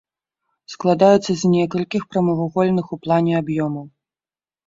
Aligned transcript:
Складаецца 0.75 1.31
з 1.41 1.51
некалькіх 1.55 2.07
прамавугольных 2.15 2.87
ў 2.87 2.97
плане 3.05 3.31
аб'ёмаў. 3.41 3.85